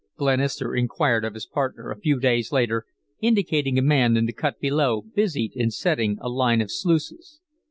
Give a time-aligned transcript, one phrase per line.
[0.17, 2.87] Glenister inquired of his partner, a few days later,
[3.21, 7.39] indicating a man in the cut below, busied in setting a line of sluices.